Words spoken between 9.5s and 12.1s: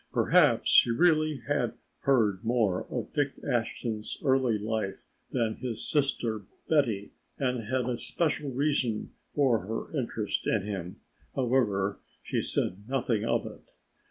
her interest in him, however